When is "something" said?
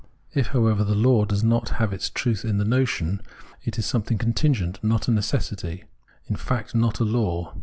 3.85-4.17